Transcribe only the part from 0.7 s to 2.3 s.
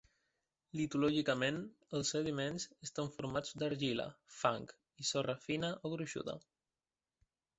Litològicament, els